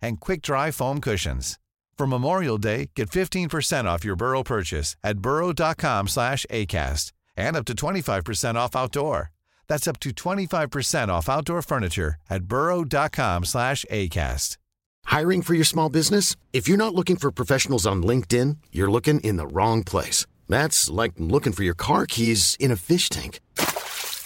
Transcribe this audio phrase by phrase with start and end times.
[0.00, 1.58] and quick-dry foam cushions.
[1.96, 7.64] For Memorial Day, get 15% off your Burrow purchase at burrow.com slash ACAST and up
[7.66, 9.32] to 25% off outdoor.
[9.68, 14.58] That's up to 25% off outdoor furniture at burrow.com slash ACAST.
[15.06, 16.36] Hiring for your small business?
[16.52, 20.26] If you're not looking for professionals on LinkedIn, you're looking in the wrong place.
[20.48, 23.40] That's like looking for your car keys in a fish tank.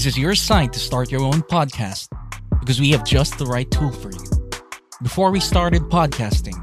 [0.00, 2.08] This is your sign to start your own podcast
[2.58, 4.50] because we have just the right tool for you.
[5.02, 6.56] Before we started podcasting,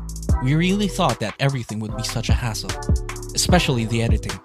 [0.43, 2.71] we really thought that everything would be such a hassle,
[3.35, 4.39] especially the editing.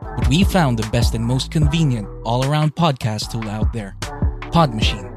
[0.00, 3.96] But we found the best and most convenient all around podcast tool out there
[4.52, 5.10] Podmachine.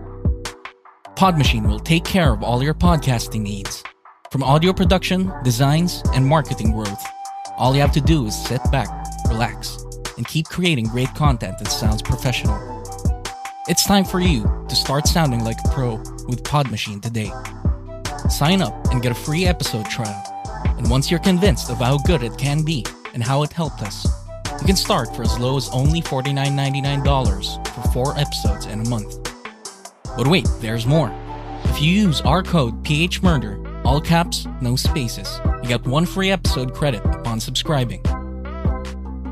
[1.15, 3.83] Podmachine will take care of all your podcasting needs,
[4.31, 7.05] from audio production, designs, and marketing growth.
[7.59, 8.89] All you have to do is sit back,
[9.29, 9.77] relax,
[10.17, 12.72] and keep creating great content that sounds professional.
[13.69, 15.95] It's time for you to start sounding like a pro
[16.27, 17.31] with Podmachine today.
[18.29, 20.21] Sign up and get a free episode trial.
[20.77, 24.05] And once you're convinced of how good it can be and how it helped us,
[24.59, 29.33] you can start for as low as only $49.99 for four episodes in a month.
[30.17, 31.09] But wait, there's more.
[31.63, 36.73] If you use our code PHMurder, all caps, no spaces, you get one free episode
[36.73, 38.03] credit upon subscribing.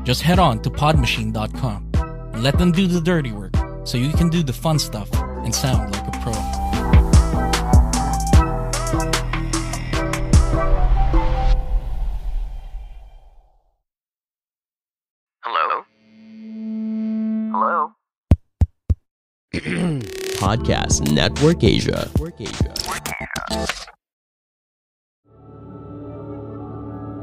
[0.04, 1.90] Just head on to podmachine.com
[2.32, 3.51] and let them do the dirty work
[3.84, 6.32] so you can do the fun stuff and sound like a pro.
[15.42, 15.84] Hello?
[17.52, 17.92] Hello?
[19.52, 22.08] Podcast Network Asia.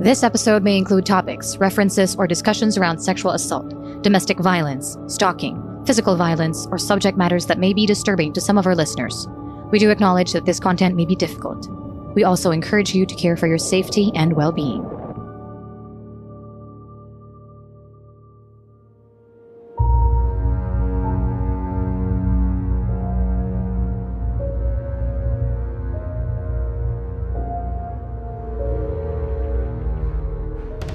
[0.02, 6.16] This episode may include topics, references, or discussions around sexual assault, domestic violence, stalking, physical
[6.16, 9.28] violence, or subject matters that may be disturbing to some of our listeners.
[9.72, 11.68] We do acknowledge that this content may be difficult.
[12.16, 14.84] We also encourage you to care for your safety and well being.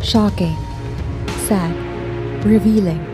[0.02, 0.56] Shocking,
[1.46, 1.74] sad,
[2.44, 3.13] revealing,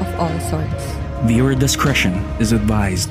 [0.00, 0.84] of all sorts.
[1.24, 3.10] Viewer discretion is advised.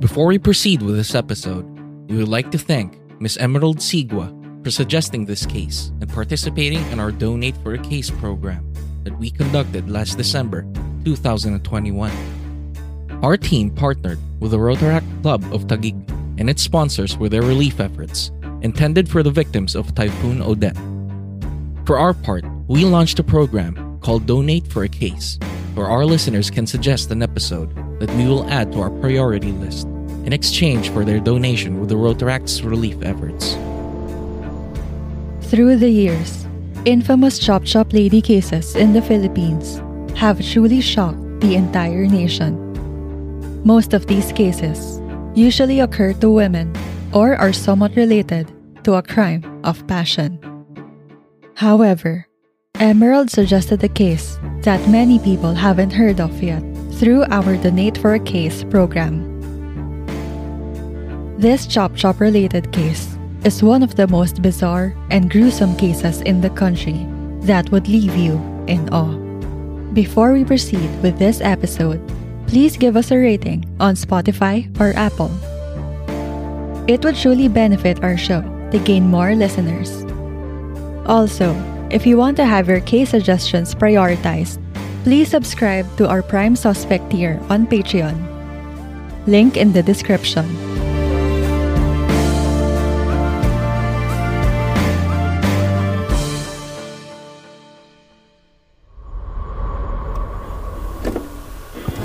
[0.00, 1.66] Before we proceed with this episode,
[2.08, 4.30] we would like to thank Miss Emerald Sigua
[4.62, 8.64] for suggesting this case and participating in our Donate for a Case program
[9.02, 10.64] that we conducted last December
[11.04, 12.12] 2021.
[13.22, 16.06] Our team partnered with the Rotaract Club of Taguig
[16.38, 18.30] and its sponsors with their relief efforts
[18.62, 20.76] intended for the victims of Typhoon Odette.
[21.86, 25.38] For our part, we launched a program called Donate for a Case,
[25.74, 29.86] where our listeners can suggest an episode that we will add to our priority list
[30.24, 33.52] in exchange for their donation with the Rotaract's relief efforts.
[35.50, 36.46] Through the years,
[36.86, 39.80] infamous Chop Chop Lady cases in the Philippines
[40.16, 42.56] have truly shocked the entire nation.
[43.64, 45.00] Most of these cases
[45.34, 46.72] usually occur to women
[47.12, 48.50] or are somewhat related
[48.84, 50.38] to a crime of passion.
[51.54, 52.26] However,
[52.80, 56.62] Emerald suggested a case that many people haven't heard of yet
[56.94, 59.30] through our Donate for a Case program.
[61.38, 66.40] This Chop Chop related case is one of the most bizarre and gruesome cases in
[66.40, 67.06] the country
[67.42, 68.34] that would leave you
[68.66, 69.18] in awe.
[69.92, 72.00] Before we proceed with this episode,
[72.54, 75.26] please give us a rating on Spotify or Apple.
[76.86, 79.90] It would truly benefit our show to gain more listeners.
[81.04, 81.50] Also,
[81.90, 84.62] if you want to have your case suggestions prioritized,
[85.02, 88.14] please subscribe to our Prime Suspect tier on Patreon.
[89.26, 90.46] Link in the description.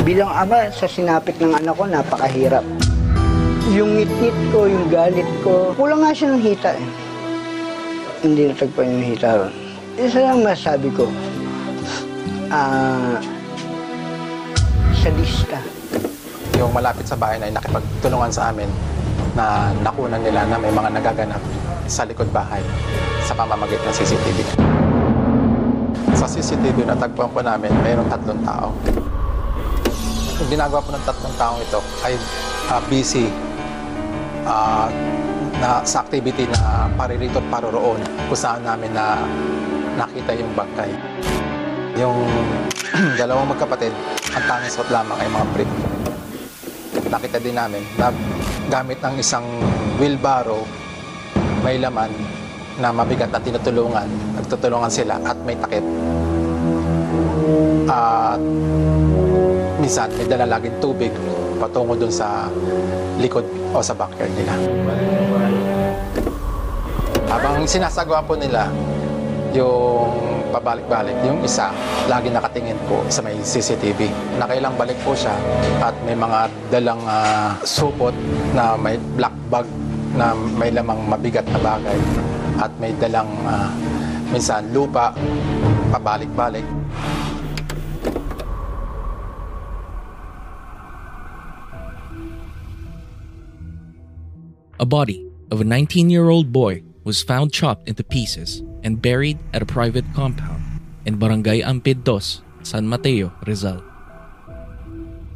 [0.10, 2.66] Bilang ama, sa sinapit ng anak ko, napakahirap.
[3.70, 6.88] Yung ngit-ngit ko, yung galit ko, kulang nga siya ng hita eh.
[8.26, 9.54] Hindi natagpan yung hita ron.
[10.02, 11.06] Isa lang masabi ko,
[12.50, 13.22] ah,
[14.98, 15.62] sadista.
[16.58, 18.66] Yung malapit sa bahay na nakipagtulungan sa amin
[19.38, 21.42] na nakunan nila na may mga nagaganap
[21.86, 22.66] sa likod bahay
[23.30, 24.40] sa pamamagitan ng CCTV.
[26.18, 28.74] Sa CCTV na tagpuan po namin, mayroong tatlong tao.
[30.50, 32.18] Ginagawa po ng tatlong taong ito ay
[32.74, 33.30] uh, busy
[34.50, 34.90] uh,
[35.62, 39.22] na sa activity na paririto at paroroon kung saan namin na
[39.94, 40.90] nakita yung bangkay.
[42.02, 42.18] Yung
[43.22, 43.94] dalawang magkapatid,
[44.34, 45.72] ang tanging suot lamang ay mga brick.
[47.14, 48.10] Nakita din namin na
[48.74, 49.46] gamit ng isang
[50.02, 50.66] wheelbarrow,
[51.62, 52.10] may laman
[52.82, 54.10] na mabigat at tinutulungan.
[54.40, 55.86] Nagtutulungan sila at may takip.
[57.90, 58.42] At
[59.82, 61.14] minsan may dala laging tubig
[61.60, 62.48] patungo dun sa
[63.20, 64.54] likod o sa backyard nila.
[67.30, 68.70] Habang sinasagawa po nila
[69.54, 70.14] yung
[70.50, 71.70] pabalik-balik, yung isa
[72.10, 74.10] lagi nakatingin po sa may CCTV.
[74.42, 75.34] Nakailang balik po siya
[75.82, 78.14] at may mga dalang uh, supot
[78.54, 79.66] na may black bag
[80.18, 81.98] na may lamang mabigat na bagay
[82.58, 83.70] at may dalang uh,
[84.30, 85.14] minsan lupa
[85.90, 86.66] pabalik-balik.
[94.80, 99.38] A body of a 19 year old boy was found chopped into pieces and buried
[99.52, 100.64] at a private compound
[101.06, 103.84] in Barangay Ampid Dos, San Mateo, Rizal.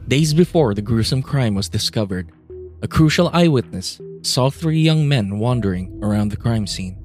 [0.08, 2.32] Days before the gruesome crime was discovered,
[2.82, 7.03] a crucial eyewitness saw three young men wandering around the crime scene.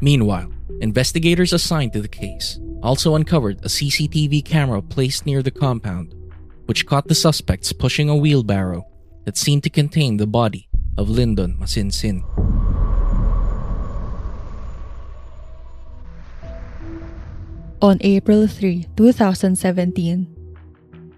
[0.00, 6.14] Meanwhile, investigators assigned to the case also uncovered a CCTV camera placed near the compound,
[6.66, 8.86] which caught the suspects pushing a wheelbarrow
[9.24, 12.22] that seemed to contain the body of Lyndon Masinsin.
[17.82, 20.26] On April 3, 2017,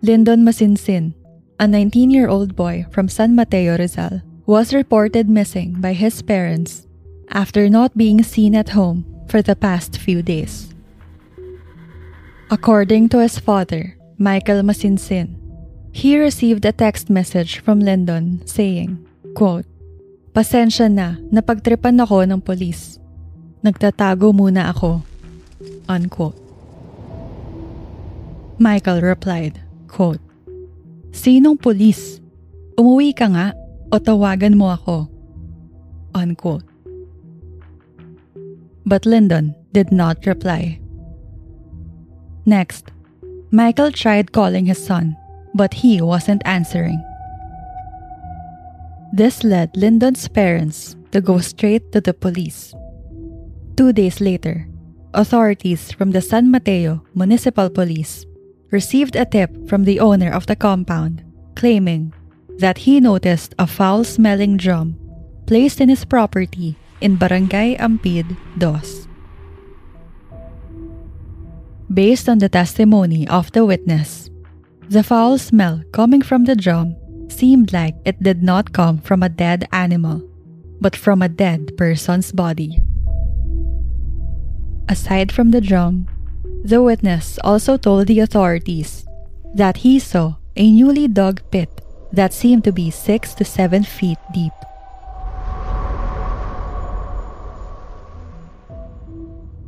[0.02, 1.14] Lyndon Masinsin,
[1.60, 6.87] a 19 year old boy from San Mateo, Rizal, was reported missing by his parents
[7.30, 10.72] after not being seen at home for the past few days.
[12.50, 15.36] According to his father, Michael Masinsin,
[15.92, 19.66] he received a text message from Lyndon saying, quote,
[20.32, 23.00] Pasensya na, napagtripan ako ng polis.
[23.64, 25.02] Nagtatago muna ako.
[25.90, 26.38] Unquote.
[28.60, 29.58] Michael replied,
[29.90, 30.22] quote,
[31.10, 32.22] Sinong polis?
[32.78, 33.50] Umuwi ka nga
[33.90, 35.10] o tawagan mo ako.
[36.14, 36.67] Unquote.
[38.88, 40.80] But Lyndon did not reply.
[42.46, 42.90] Next,
[43.52, 45.14] Michael tried calling his son,
[45.52, 46.96] but he wasn't answering.
[49.12, 52.72] This led Lyndon's parents to go straight to the police.
[53.76, 54.66] Two days later,
[55.12, 58.24] authorities from the San Mateo Municipal Police
[58.70, 61.24] received a tip from the owner of the compound
[61.56, 62.14] claiming
[62.58, 64.96] that he noticed a foul smelling drum
[65.46, 69.08] placed in his property in Barangay Ampid, Dos.
[71.92, 74.30] Based on the testimony of the witness,
[74.88, 76.96] the foul smell coming from the drum
[77.28, 80.22] seemed like it did not come from a dead animal,
[80.80, 82.80] but from a dead person's body.
[84.88, 86.08] Aside from the drum,
[86.64, 89.06] the witness also told the authorities
[89.54, 91.80] that he saw a newly dug pit
[92.12, 94.52] that seemed to be 6 to 7 feet deep.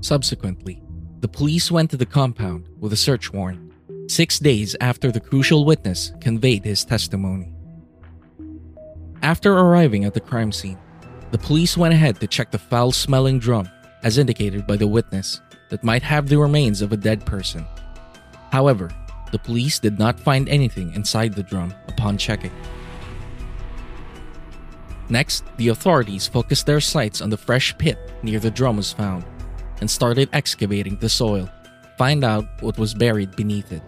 [0.00, 0.82] Subsequently,
[1.20, 3.72] the police went to the compound with a search warrant,
[4.08, 7.52] six days after the crucial witness conveyed his testimony.
[9.22, 10.78] After arriving at the crime scene,
[11.30, 13.68] the police went ahead to check the foul smelling drum,
[14.02, 17.66] as indicated by the witness, that might have the remains of a dead person.
[18.50, 18.90] However,
[19.32, 22.50] the police did not find anything inside the drum upon checking.
[25.10, 29.24] Next, the authorities focused their sights on the fresh pit near the drum was found
[29.80, 31.48] and started excavating the soil,
[31.96, 33.82] find out what was buried beneath it.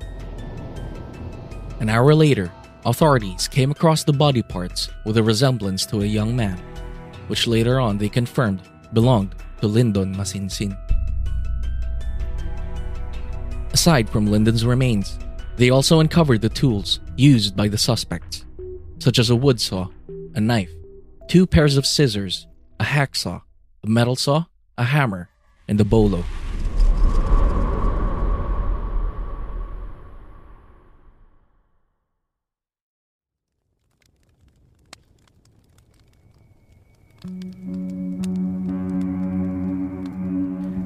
[1.80, 2.50] An hour later,
[2.84, 6.58] authorities came across the body parts with a resemblance to a young man,
[7.28, 10.76] which later on they confirmed belonged to Lyndon Masinsin.
[13.72, 15.18] Aside from Lyndon's remains,
[15.56, 18.44] they also uncovered the tools used by the suspects,
[18.98, 19.88] such as a wood saw,
[20.34, 20.70] a knife,
[21.28, 22.46] two pairs of scissors,
[22.80, 23.40] a hacksaw,
[23.82, 24.44] a metal saw,
[24.78, 25.28] a hammer,
[25.68, 26.22] and a bolo.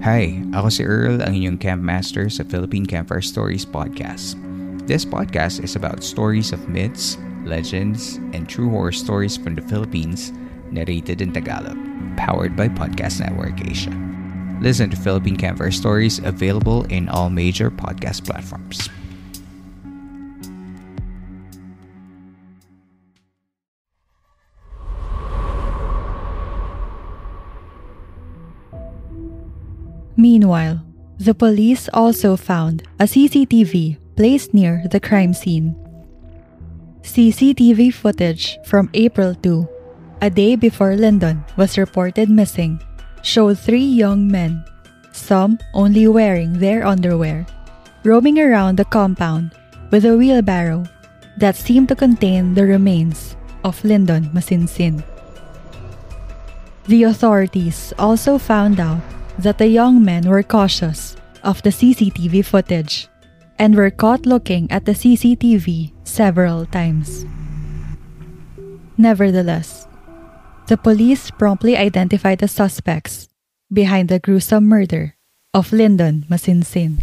[0.07, 4.39] Hi, ako si Earl, ang inyong camp master sa Philippine Campfire Stories podcast.
[4.87, 10.31] This podcast is about stories of myths, legends, and true horror stories from the Philippines,
[10.71, 11.75] narrated in Tagalog,
[12.15, 13.91] powered by Podcast Network Asia.
[14.61, 18.89] Listen to Philippine Campfire Stories available in all major podcast platforms.
[30.17, 30.81] Meanwhile,
[31.19, 35.77] the police also found a CCTV placed near the crime scene.
[37.03, 39.69] CCTV footage from April 2,
[40.23, 42.81] a day before Lyndon was reported missing,
[43.23, 44.65] showed three young men,
[45.13, 47.47] some only wearing their underwear,
[48.05, 49.53] roaming around the compound
[49.91, 50.85] with a wheelbarrow
[51.37, 55.03] that seemed to contain the remains of Lyndon Masinsin.
[56.87, 59.03] The authorities also found out
[59.39, 63.09] that the young men were cautious of the CCTV footage
[63.59, 67.25] and were caught looking at the CCTV several times.
[68.97, 69.86] Nevertheless,
[70.67, 73.29] the police promptly identified the suspects
[73.73, 75.15] behind the gruesome murder
[75.55, 76.99] of Lyndon Masinsin.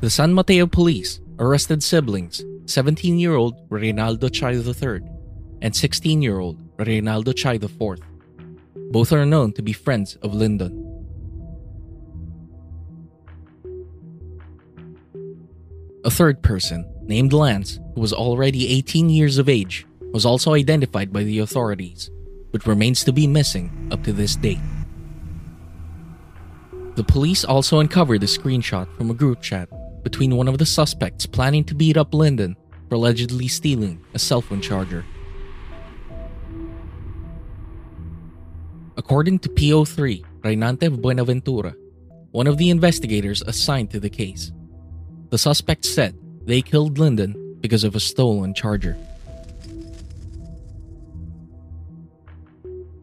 [0.00, 5.02] The San Mateo police arrested siblings 17 year old Reynaldo Chay III
[5.62, 7.98] and 16 year old Reynaldo Chay IV.
[8.92, 10.84] Both are known to be friends of Lyndon.
[16.04, 21.12] A third person, named Lance, who was already 18 years of age, was also identified
[21.12, 22.10] by the authorities,
[22.52, 24.60] but remains to be missing up to this date.
[26.94, 29.68] The police also uncovered a screenshot from a group chat
[30.02, 32.56] between one of the suspects planning to beat up Lyndon
[32.88, 35.04] for allegedly stealing a cell phone charger.
[38.96, 41.74] According to PO3, Reynante Buenaventura,
[42.30, 44.52] one of the investigators assigned to the case,
[45.28, 48.96] the suspect said they killed Lyndon because of a stolen charger.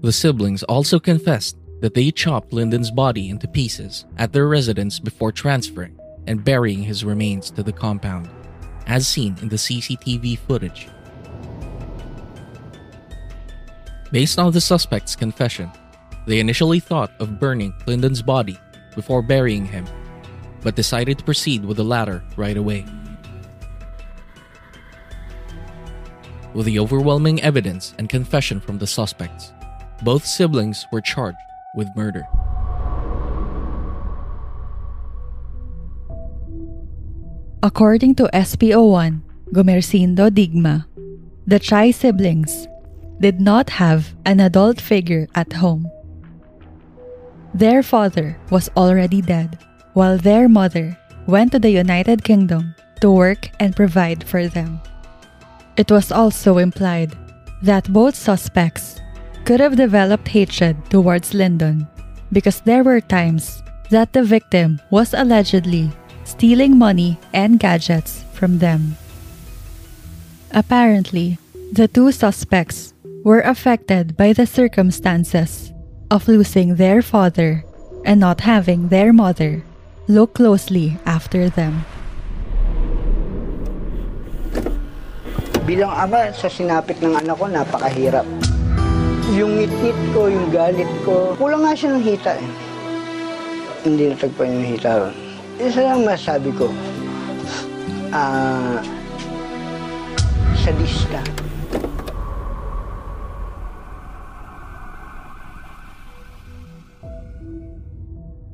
[0.01, 5.31] The siblings also confessed that they chopped Lyndon's body into pieces at their residence before
[5.31, 8.29] transferring and burying his remains to the compound,
[8.87, 10.87] as seen in the CCTV footage.
[14.11, 15.69] Based on the suspect's confession,
[16.27, 18.57] they initially thought of burning Lyndon's body
[18.95, 19.85] before burying him,
[20.61, 22.85] but decided to proceed with the latter right away.
[26.53, 29.51] With the overwhelming evidence and confession from the suspects,
[30.03, 31.37] both siblings were charged
[31.75, 32.23] with murder.
[37.63, 40.85] According to SPO1, Gomercindo Digma,
[41.47, 42.67] the Chai siblings
[43.19, 45.89] did not have an adult figure at home.
[47.53, 49.57] Their father was already dead,
[49.93, 54.81] while their mother went to the United Kingdom to work and provide for them.
[55.75, 57.17] It was also implied
[57.61, 59.01] that both suspects
[59.45, 61.87] could have developed hatred towards Lyndon
[62.31, 65.91] because there were times that the victim was allegedly
[66.23, 68.97] stealing money and gadgets from them.
[70.51, 71.37] Apparently,
[71.71, 75.73] the two suspects were affected by the circumstances
[76.11, 77.65] of losing their father
[78.05, 79.63] and not having their mother
[80.07, 81.85] look closely after them.
[85.63, 88.27] Bilang ama, sa sinapit ng anak ko, napakahirap.
[89.31, 92.49] Yung ngit-ngit ko, yung galit ko, kulang nga siya ng hita eh.
[93.87, 95.15] Hindi natagpan yung hita ron.
[95.63, 96.67] Isa lang masabi ko,
[98.11, 98.83] ah,
[100.59, 101.23] sadista.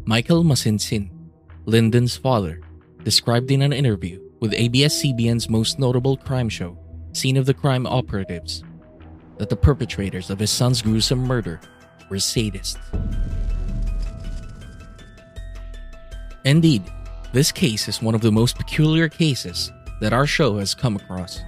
[0.06, 1.10] Michael Masinsin,
[1.66, 2.62] Lyndon's father,
[3.02, 6.78] described in an interview with ABS-CBN's most notable crime show,
[7.14, 8.64] Scene of the Crime Operatives,
[9.38, 11.60] that the perpetrators of his son's gruesome murder
[12.10, 12.78] were sadists.
[16.46, 16.84] Indeed,
[17.34, 21.42] this case is one of the most peculiar cases that our show has come across.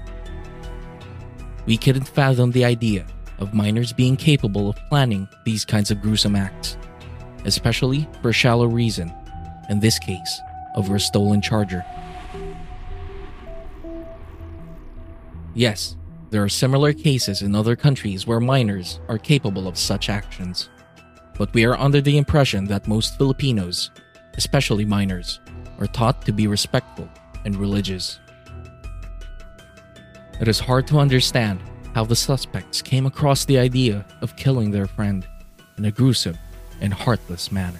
[1.66, 3.06] We couldn't fathom the idea
[3.40, 6.78] of minors being capable of planning these kinds of gruesome acts,
[7.46, 9.12] especially for a shallow reason,
[9.70, 10.42] in this case,
[10.76, 11.84] over a stolen charger.
[15.54, 15.98] Yes,
[16.30, 20.70] there are similar cases in other countries where minors are capable of such actions.
[21.38, 23.92] But we are under the impression that most Filipinos,
[24.36, 25.42] especially minors,
[25.80, 27.10] are taught to be respectful
[27.44, 28.20] and religious.
[30.40, 31.60] It is hard to understand
[31.94, 35.28] how the suspects came across the idea of killing their friend
[35.78, 36.38] in a gruesome
[36.80, 37.80] and heartless manner.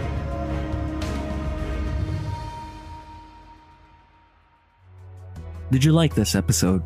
[5.71, 6.83] Did you like this episode?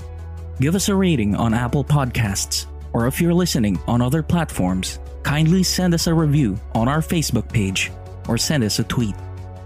[0.59, 5.63] Give us a rating on Apple Podcasts, or if you're listening on other platforms, kindly
[5.63, 7.91] send us a review on our Facebook page
[8.27, 9.15] or send us a tweet.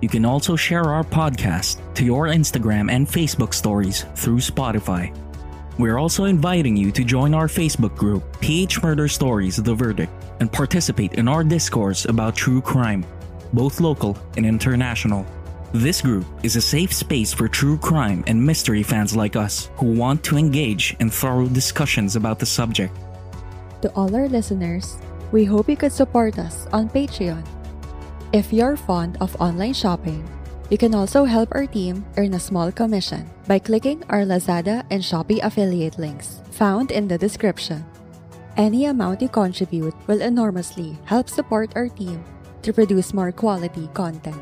[0.01, 5.13] You can also share our podcast to your Instagram and Facebook stories through Spotify.
[5.77, 10.49] We're also inviting you to join our Facebook group, PH Murder Stories The Verdict, and
[10.49, 13.05] participate in our discourse about true crime,
[13.51, 15.25] both local and international.
[15.73, 19.93] This group is a safe space for true crime and mystery fans like us who
[19.93, 22.89] want to engage in thorough discussions about the subject.
[23.83, 24.97] To all our listeners,
[25.31, 27.45] we hope you could support us on Patreon.
[28.33, 30.25] If you're fond of online shopping,
[30.71, 35.03] you can also help our team earn a small commission by clicking our Lazada and
[35.03, 37.85] Shopee affiliate links found in the description.
[38.57, 42.25] Any amount you contribute will enormously help support our team
[42.63, 44.41] to produce more quality content.